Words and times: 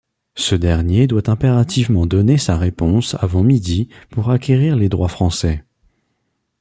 Ce 0.33 0.55
dernier 0.55 1.05
doit 1.05 1.29
impérativement 1.29 2.07
donner 2.07 2.39
sa 2.39 2.57
réponse 2.57 3.15
avant 3.19 3.43
midi 3.43 3.87
pour 4.09 4.31
acquérir 4.31 4.75
les 4.75 4.89
droits 4.89 5.09
français. 5.09 5.63